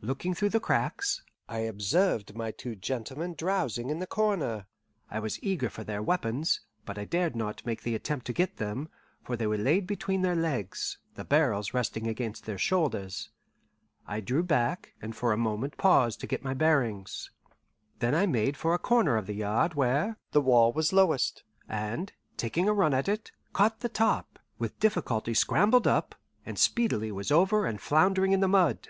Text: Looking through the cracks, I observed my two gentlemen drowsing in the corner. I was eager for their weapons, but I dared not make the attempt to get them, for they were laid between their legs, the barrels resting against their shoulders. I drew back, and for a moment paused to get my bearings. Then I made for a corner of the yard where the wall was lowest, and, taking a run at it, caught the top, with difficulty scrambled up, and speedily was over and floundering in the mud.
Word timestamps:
Looking 0.00 0.32
through 0.32 0.48
the 0.48 0.60
cracks, 0.60 1.22
I 1.46 1.58
observed 1.58 2.34
my 2.34 2.52
two 2.52 2.74
gentlemen 2.74 3.34
drowsing 3.34 3.90
in 3.90 3.98
the 3.98 4.06
corner. 4.06 4.64
I 5.10 5.18
was 5.18 5.38
eager 5.42 5.68
for 5.68 5.84
their 5.84 6.02
weapons, 6.02 6.62
but 6.86 6.96
I 6.96 7.04
dared 7.04 7.36
not 7.36 7.66
make 7.66 7.82
the 7.82 7.94
attempt 7.94 8.24
to 8.28 8.32
get 8.32 8.56
them, 8.56 8.88
for 9.22 9.36
they 9.36 9.46
were 9.46 9.58
laid 9.58 9.86
between 9.86 10.22
their 10.22 10.34
legs, 10.34 10.96
the 11.16 11.24
barrels 11.26 11.74
resting 11.74 12.06
against 12.06 12.46
their 12.46 12.56
shoulders. 12.56 13.28
I 14.06 14.20
drew 14.20 14.42
back, 14.42 14.94
and 15.02 15.14
for 15.14 15.34
a 15.34 15.36
moment 15.36 15.76
paused 15.76 16.20
to 16.20 16.26
get 16.26 16.42
my 16.42 16.54
bearings. 16.54 17.30
Then 17.98 18.14
I 18.14 18.24
made 18.24 18.56
for 18.56 18.72
a 18.72 18.78
corner 18.78 19.18
of 19.18 19.26
the 19.26 19.34
yard 19.34 19.74
where 19.74 20.16
the 20.30 20.40
wall 20.40 20.72
was 20.72 20.94
lowest, 20.94 21.42
and, 21.68 22.10
taking 22.38 22.70
a 22.70 22.72
run 22.72 22.94
at 22.94 23.06
it, 23.06 23.32
caught 23.52 23.80
the 23.80 23.90
top, 23.90 24.38
with 24.58 24.80
difficulty 24.80 25.34
scrambled 25.34 25.86
up, 25.86 26.14
and 26.46 26.58
speedily 26.58 27.12
was 27.12 27.30
over 27.30 27.66
and 27.66 27.82
floundering 27.82 28.32
in 28.32 28.40
the 28.40 28.48
mud. 28.48 28.88